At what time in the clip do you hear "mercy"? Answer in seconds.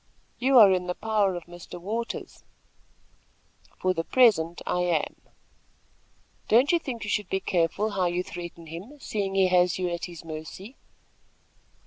10.25-10.75